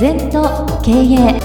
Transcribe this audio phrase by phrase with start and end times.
[0.00, 1.40] 全と経営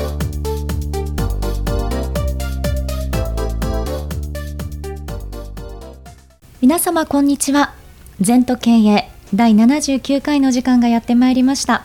[6.62, 7.74] 皆様こんにちは。
[8.22, 11.84] 全と経営第79回の時間がやってまいりました。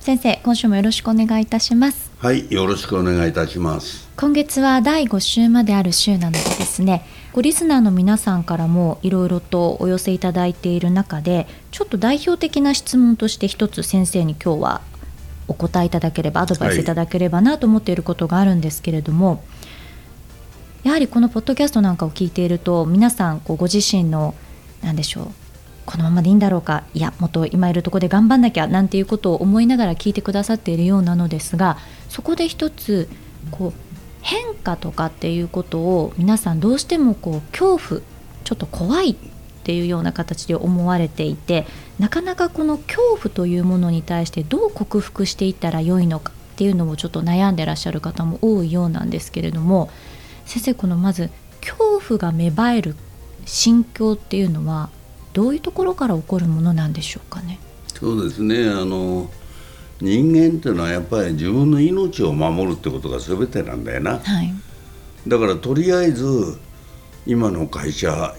[0.00, 2.10] 先生今週もよろしくお願いいたします。
[2.18, 4.08] はいよろしくお願いいたします。
[4.16, 14.80] 今月は第5週まである週なのでですねごリスナーの皆さんからもいろいろとお寄せいただいている中でちょっと代表的な質問として一つ先生に今日は
[15.48, 16.84] お答えいただければアドバイスい。
[16.84, 19.38] ただければなと思っていることがあるんですけれども、はい、
[20.88, 24.34] やはりこのポッドキャストなんかを聞いていると皆さんこうご自身の
[24.82, 25.28] 何でしょう
[25.86, 33.08] このままでいいんだろうかいやもっと今いるとこで頑張んなきゃなんていうことを思いながら聞いてくださっているようなのですがそこで一つ
[33.50, 33.72] こう
[34.22, 38.00] 変化とかっていうことを皆さんどうしてもこう恐怖
[38.44, 39.16] ちょっと怖いっ
[39.64, 41.66] ていうような形で思われていて
[41.98, 49.90] なかなかこの恐怖というものに対してどう克服していったらよいのかっていうのもちょっと悩んでらっしゃる方も多いようなんですけれども
[50.46, 52.94] 先生このまず恐怖が芽生える
[53.46, 54.90] 心境っていうのは
[55.32, 57.58] どういうところから起こるものなんでしょうかね？
[57.88, 58.68] そうですね。
[58.68, 59.30] あの
[60.00, 64.52] 人間っていうのはやっぱり自分の命を守るってことが全てなんだよな、はい、
[65.26, 66.58] だからとりあえず
[67.26, 68.34] 今の会社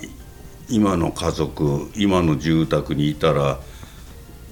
[0.70, 3.60] 今の家族今の住宅にいたら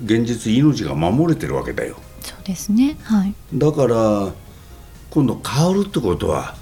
[0.04, 1.96] 現実命が守れてるわけだよ。
[2.22, 2.98] そうですね。
[3.04, 3.34] はい。
[3.54, 4.32] だから
[5.10, 6.56] 今度変わるってことは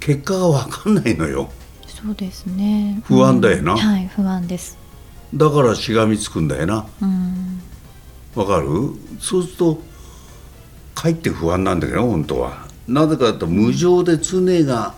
[0.00, 1.50] 結果が分かんないのよ。
[1.86, 3.00] そうですね。
[3.04, 4.78] 不安だよな、うん、はい不安です。
[5.34, 6.86] だからしがみつくんだよな。
[7.02, 7.60] うん。
[8.34, 8.68] わかる？
[9.20, 9.80] そうすると
[10.94, 12.66] かえって不安なんだけど本当は。
[12.86, 14.94] なぜかと無常で常が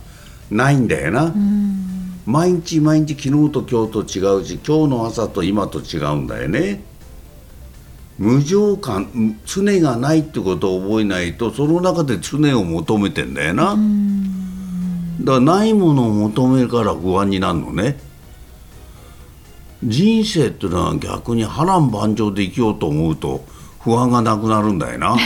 [0.51, 1.90] ないんだよな、うん
[2.31, 6.81] 毎日毎日昨日と今日と違うし今日の朝と今と違うんだよね。
[8.19, 13.77] 無常感常がないってことを覚えないとその中で常を求めてんだよな。
[15.21, 17.99] だからないものを求めるから不安になるのね。
[19.83, 23.45] 人生っていうのは逆に波乱万丈で生きようと思うと
[23.81, 25.17] 不安がなくなるんだよな。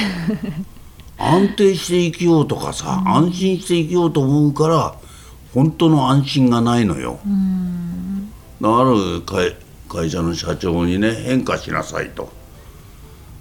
[1.19, 5.04] 安定して生きようとかさ安心して生きようと思うから
[5.55, 7.21] 本当の安心がないのよ。
[8.61, 9.57] ある会
[9.89, 12.33] 会社の社長にね変化しなさいと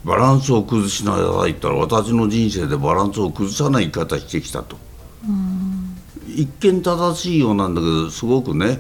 [0.04, 4.78] バランスを崩しなさいって言ったら私の人生でバランスを崩さない生き方してきたと。
[6.28, 8.80] 一見正しいようなんだけどすごくね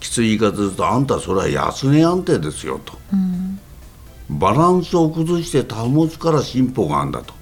[0.00, 2.94] きつい言い方するとあんたそれは安値安定ですよと、
[4.30, 7.34] バランスを崩して保つから進歩があるんだと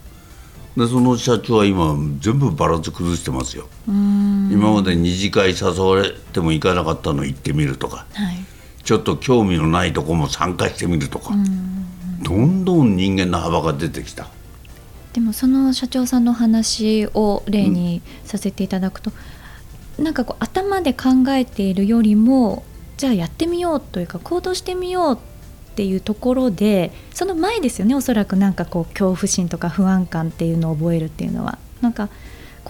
[0.77, 3.69] でその社長は今全部バランス崩してますよ
[4.67, 8.45] 今まで二次会誘われても行かなかったの行ってみるとか、はい、
[8.83, 11.35] ちょっと興味のないとこも参加してみるとか。
[12.23, 14.29] どんどん人間の幅が出てきた。
[15.13, 19.13] でもその社長さんの話を例にさせていただくと、
[19.99, 22.65] うん、なんかこう頭で考えているよりも
[22.97, 25.19] じゃあやってみようというか行動してみようっ
[25.75, 31.59] ていうところでその前ですよねおそらくなんかこう恐怖心とか不安感っていうのを覚えるっていうのは。
[31.81, 32.09] なんか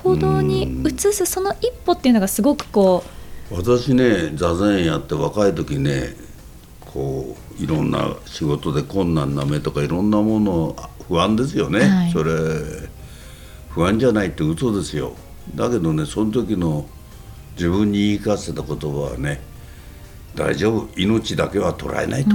[0.07, 3.03] 行動に移すその一歩っていうのがすごくこ
[3.51, 6.15] う私ね座禅やって若い時ね
[6.81, 10.77] こういろんな仕事で困難な目とかいろんなもの
[11.09, 12.33] 不安ですよね、はい、それ
[13.71, 15.13] 不安じゃないって嘘ですよ。
[15.55, 16.87] だけどねその時の
[17.57, 19.41] 自分に言い聞かせた言葉はね
[20.35, 20.89] 大丈夫。
[20.97, 22.31] 命だけは捉えないと。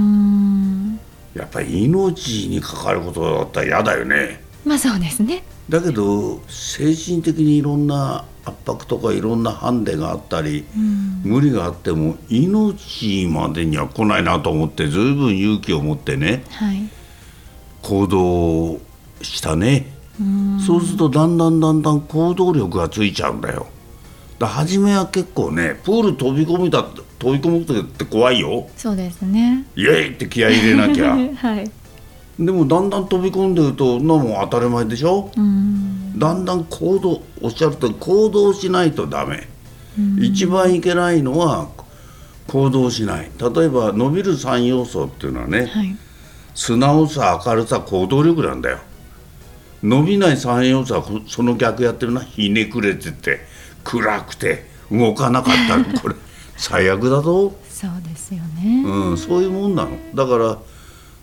[1.34, 4.40] やっぱり命に関わることだったら嫌だよね。
[4.64, 10.66] まあそうですねだけど精神的にいろんな圧迫とかいろんなハンデがあったり、
[11.24, 16.90] 無理があっても命までには来ないなと思ってずいぶん勇気を持ってね、はい、
[17.80, 18.80] 行動
[19.22, 19.86] したね。
[20.66, 23.66] そうするとだんだんだんだん行動力がついちゃうんだよ。
[24.38, 26.84] だ初めは結構ねプール飛び込みだ
[27.18, 28.68] 飛び込む時って怖いよ。
[28.76, 29.64] そうですね。
[29.74, 31.16] イエイって気合い入れなきゃ。
[31.34, 31.70] はい
[32.38, 35.30] でもだんだん飛び込んでるとなも当たり前でしょ？
[35.36, 39.48] だんだん行動おっしゃると行動しないとダメ。
[40.20, 41.68] 一番いけないのは
[42.48, 43.30] 行動しない。
[43.38, 45.96] 例えば伸びる3要素っていうのはね、はい、
[46.54, 48.78] 素直さ明るさ行動力なんだよ。
[49.82, 52.22] 伸びない3要素はその逆やってるな。
[52.22, 53.40] ひねくれてて
[53.84, 56.14] 暗くて動かなかったこれ
[56.56, 57.52] 最悪だぞ。
[57.68, 59.90] そうですよね、うん、そういうもんなの。
[60.14, 60.58] だから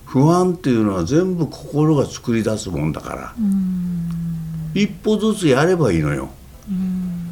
[0.10, 3.34] 不安っていうのは全部心が作り出すもんだから。
[4.74, 6.30] 一歩ずつやればいいのよ。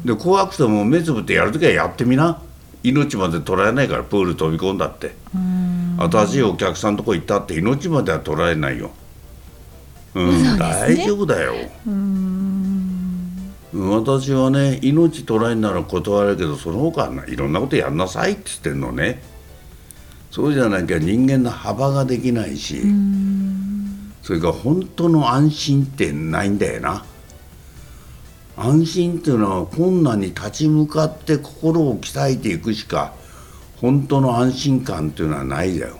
[0.04, 2.40] で怖くても目つぶってやるときはやってみな。
[2.84, 5.16] 命まで捉えないからプール飛び込んだって。
[5.98, 8.92] 新しいお客さんとこ行ったって命までは捉えないよ。
[10.14, 11.54] うん、大丈夫だよ。
[13.74, 19.20] 私はね命取られんなら断るけどその他ないろんなことやんなさいって言ってんのね
[20.30, 22.82] そうじゃなきゃ人間の幅ができないし
[24.22, 27.04] それから本当の安心ってないんだよな。
[28.58, 33.14] 安心っていうのは困難に立ち向かって心を鍛えていくしか
[33.76, 35.98] 本当の安心感っていうのはないだよ。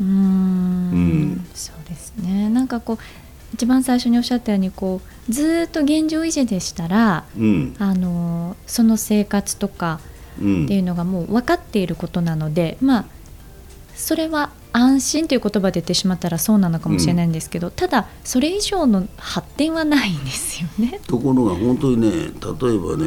[0.00, 0.06] うん。
[0.08, 1.46] うん。
[1.54, 2.48] そうですね。
[2.50, 2.98] なんかこう
[3.54, 10.00] 一番最初におっしゃったようにこうずっと現状維持でしたら、うん、あのその生活とか
[10.36, 13.04] っていうのがもう分かっていることなので、うん、まあ
[13.94, 21.00] それは安心という言葉で言ってしまったらそうなのかもしれないんですけど、うん、ただそれ以上の発展はないんですよね。
[21.06, 23.06] ところが本当にね例えばね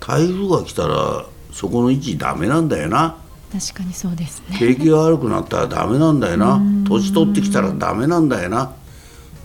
[0.00, 3.16] 台風が来たらそこの位置ダメなんだよな。
[3.50, 4.58] 確かにそうですね。
[4.58, 6.60] 景気が悪くなったらダメなんだよな。
[6.86, 8.72] 年取ってきたらダメなんだよな。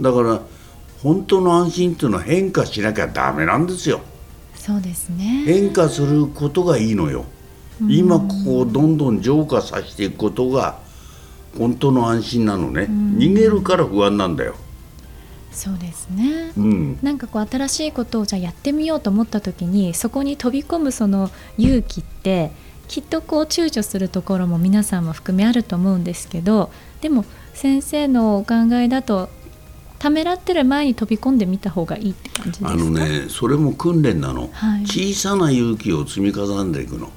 [0.01, 0.41] だから
[1.01, 4.01] 本当の安心っていうのは変化しなきゃダメなんですよ。
[4.55, 5.43] そうですね。
[5.45, 7.25] 変化することがいいのよ
[7.89, 10.79] 今ここをどんどん浄化させていくことが
[11.57, 12.87] 本当の安心なのね。
[12.89, 14.55] 逃げるから不安なんだよ。
[15.51, 22.49] そうですね、うん、なんかこう新しいことをじゃあやってみようと思った時にそこに飛び込むその勇気って
[22.87, 26.71] きっとこう躊躇するところも皆さんも含めあると思うんですけど
[27.01, 29.29] でも先生のお考えだと
[29.99, 32.71] ためらってる前に飛び込んでみた方がいいって感じですか？
[32.71, 37.11] あのねそれも訓練なの、はい、小さな勇気を積み重ねていくの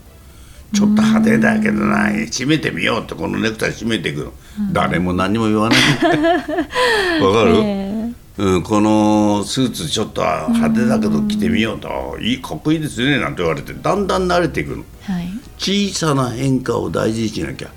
[0.74, 4.32] ちょっと派手だけどな締めてみようってこのネクタイ締めていくの、
[4.72, 5.78] 誰も何も言わない
[7.22, 12.16] わかる、えー、うん、このスーツちょっと派手だけど着てみようと。
[12.20, 15.28] いいかっこいいですねなんて言われてだんだん慣れていくの、はい、
[15.58, 17.70] 小さな変化を大事にしなきゃ。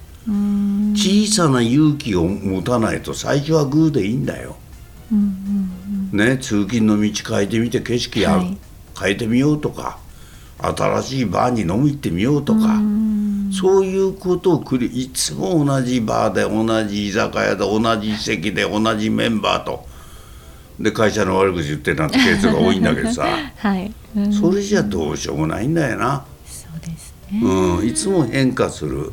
[0.96, 4.58] 小さな勇気を持たないと最初はグーでいいんだよ、
[6.12, 8.58] ね、通勤の道変えてみて景色や、はい、
[9.00, 9.98] 変えてみようとか
[10.62, 12.80] 新しいバーに飲み行ってみようとか
[13.52, 19.88] そういうことをくりいつも同じバーで同じ居酒屋で同じ席で同じメンバーと
[20.80, 23.28] で会社の悪口言ってなんてケースが多いんだけどさ、
[23.58, 23.92] はい。
[24.32, 26.24] それじゃどうしようもないんだよな。
[26.46, 29.12] そうですね、うん、いつも変化する。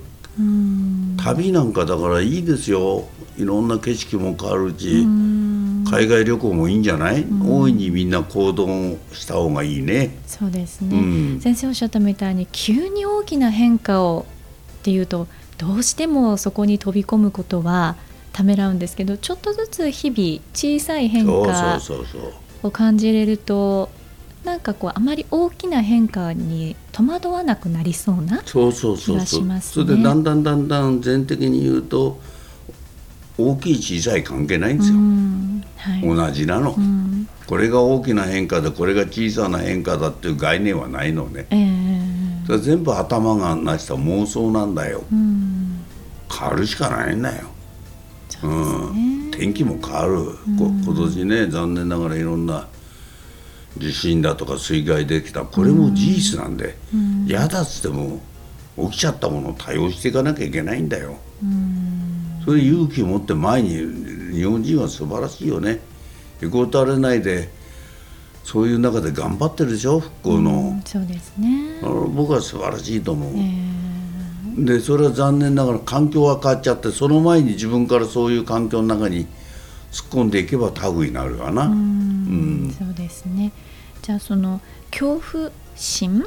[1.16, 3.08] 旅なんかだからいいですよ。
[3.36, 5.04] いろんな景色も変わるし
[5.90, 8.66] 海外旅行もいいんじゃない、大いにみんな行動
[9.12, 10.18] した方がいいね。
[10.26, 11.00] そうですね、う
[11.36, 14.26] ん、先生おっしゃったみたいに急に大きな変化を
[14.80, 15.26] っていうと
[15.58, 17.96] どうしてもそこに飛び込むことは
[18.32, 21.80] ためらうんですけどちょっとずつ日々小さい変化
[22.62, 23.90] を感じれると
[24.44, 32.20] なんかこうあまり大きな変化に戸惑わなくなりそうな気がします、ね、それでだんだんだんだん全的に言うと
[33.38, 34.96] 大きい小さい関係ないんですよ、
[35.76, 36.74] はい、同じなの、
[37.46, 47.48] これが大きな変化でこれが小さな変化だっていう概念はないのね、えー、それ全部頭がなした妄想なんだよ、変わるしかないんだよ。
[48.42, 52.66] う、ね、うん、天気も変わる、今年ね残念ながらいろんな
[53.76, 55.42] 地震だとか水害できた。
[55.42, 56.78] これも事実なんで
[57.26, 58.20] 嫌、だっつっても
[58.90, 61.18] 起きちゃったものを対応していかなきゃいけないんだよ。
[62.46, 63.70] それ勇気を持って前に
[64.32, 65.80] 日本人は素晴らしいよね。
[66.40, 67.50] へこたれないで
[68.44, 71.80] そういう中で頑張ってるでしょ復興の、そうですね。
[72.14, 79.26] 僕は素晴らしいと思う、えー、でそれは残念ながら環境が変わっちゃってその前に自分からそういう環境の中に
[79.90, 81.64] 突っ込んでいけばタグになるわな。
[81.64, 83.50] うん、そうですね。
[84.02, 84.60] じゃあその
[84.92, 86.24] 恐怖心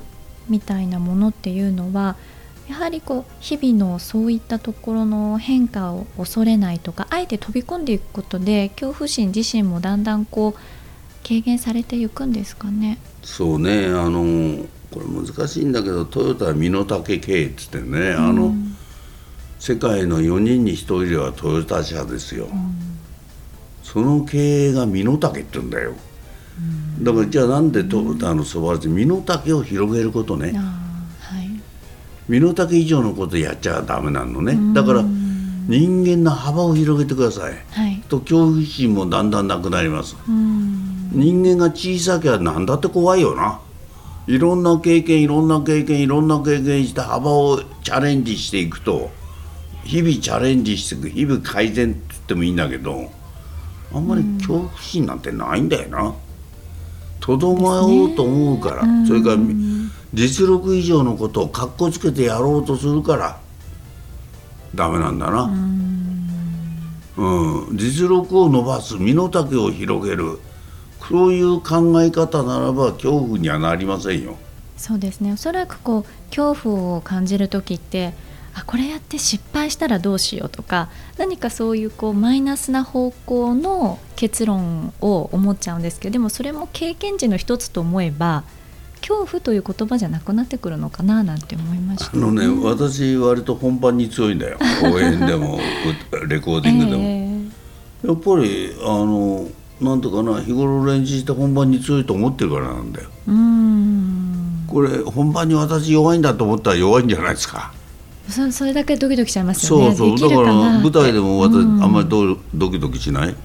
[0.50, 2.18] みたいなものっていうのは
[2.70, 10.60] やはりこう日々のそういったところの変化を恐れないとかあえて飛び込んでいくことで恐怖心自身もだんだんこう
[11.28, 13.00] 軽減されていくんですかね。
[13.24, 13.88] そうね。
[13.88, 18.54] あのこれ難しいんだけどトヨタは身の丈経営っつってね、あの
[19.60, 20.76] 世界の4人に1
[21.08, 22.76] 人はトヨタ車ですよ、うん、
[23.84, 25.94] その経営が身の丈って言うんだよ。
[27.02, 30.89] だからじゃあなんでとあのそばら身の丈を広げることね、はい、
[32.30, 34.58] 身の丈以上のことやっちゃダメなのね。
[34.74, 40.16] だから人間の幅を広げてください、はい、と恐怖心もだんだんなくなります。
[40.28, 43.60] 人間が小さきゃ何だって怖いよな。
[44.28, 49.10] いろんな経験いろんな経験いろんな経験して幅をチャレンジしていくと
[49.84, 53.10] 日々チャレンジしていく日々改善って言ってもいいんだけど
[53.92, 56.14] あんまり恐怖心なんてないんだよな。
[57.20, 59.38] とどまおうと思うから、ね、それから
[60.14, 63.40] 実力以上のことをかっこつけてやろうとするから
[64.74, 65.44] ダメなんだな。
[65.44, 65.80] う
[67.20, 70.40] うん、実力を伸ばす身の丈を広げる
[71.10, 74.38] そういう考え方ならば恐怖にはなりませんよ。
[74.78, 78.14] そうですねおそらくこう恐怖を感じる時って
[78.54, 88.46] あこれやって失敗したらどうしようとか何かそういうこうマイナスな方向の結論を思っちゃうんですけどでもそれも経験値の一つと思えば
[89.02, 94.58] 恐怖という言葉じゃなくなってくるのかななんて思いました、あのね、私割と本番に強いんだよ。
[94.84, 95.60] 応援でも
[96.28, 97.30] レコーディングでも、え
[98.08, 99.48] やっぱりあの
[99.82, 103.10] なんとかな日頃練習して本番に強いと思ってるからなんだよ。
[104.68, 107.72] これ本番に私弱いんだと思ったら弱いんじゃないですか。
[108.30, 109.96] そそれだけドキドキしちゃいますよね。
[109.96, 110.30] そうそう。
[110.30, 111.84] だから舞台でも私、うん。
[111.84, 113.36] あんまりドドキドキしない、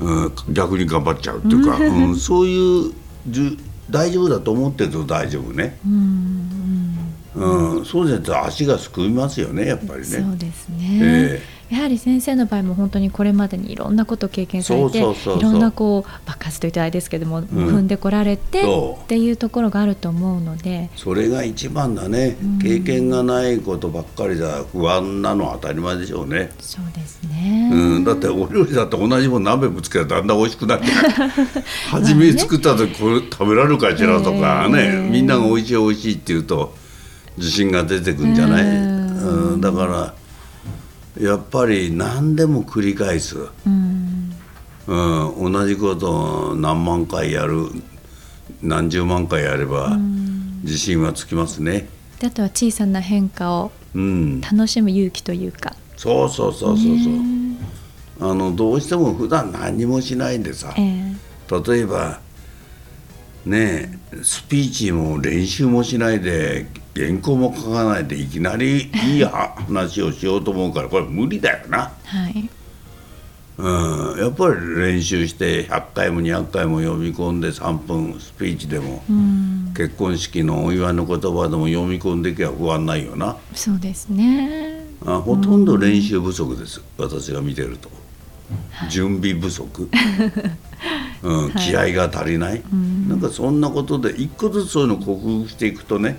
[0.00, 2.92] うん、逆に頑張っちゃうっていうか、 うん、そういう
[3.28, 3.58] じゅ
[3.90, 5.88] 大丈夫だと思ってると大丈夫ね、う
[7.80, 10.04] んそうじゃなくて足がすくみますよねやっぱりね。
[10.06, 20.90] そうですね、えやはり先生の場合も本当にこれまでにいろんなことを経験されていろんなこう爆発と言ったらあれですけども、踏んでこられてっていうところがあると思うので。
[20.96, 30.86] それが一番だね、経験がないことばっかりじゃ不安なのは当たり前でしょうね、そうですね、うん、だってお料理だって同じもん鍋ぶつけたらだんだん美味しくなって
[31.90, 36.74] 初め作った時これ食べられるかしらとかね、ええみんなが美味しい美味しいって言うと
[37.36, 39.52] 自信が出てくんじゃない、うん。
[39.52, 40.14] うん、だから
[41.20, 44.32] やっぱり何でも繰り返す、うん。
[44.86, 47.70] うん、同じことを何万回やる
[48.62, 49.98] 何十万回やれば
[50.62, 51.88] 自信はつきますね。
[52.20, 58.30] であとは小さな変化をうん、楽しむ勇気というか、そうそうそうそうそう。
[58.30, 61.72] あのどうしても普段何もしないでさええ。
[61.72, 62.20] 例えば
[63.46, 72.48] ねえスピーチも練習もしないで原稿も書かないでいきなりいいは話をしようと思うからこれ無理だよな、はい。
[73.58, 79.74] うん、やっぱり練習して100回も200回も読み込んで3分スピーチでも、うん。
[79.76, 83.36] 結婚式のお祝いの言葉でも読み込んでいけば不安ないよな。
[83.54, 84.86] そうですね。
[85.04, 87.90] あほとんど練習不足です私が見てると、
[88.90, 89.88] 準備不足、
[91.22, 92.62] うん、気合が足りない、
[93.08, 96.18] なんかそんなことで一個ずつそういうのを克服していくとね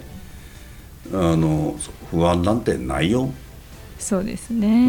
[1.14, 1.76] あの
[2.12, 3.32] 不安なんてないよ。
[3.98, 4.88] そうですね、